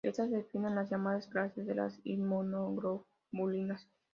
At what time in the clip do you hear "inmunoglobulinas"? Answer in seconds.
2.03-3.87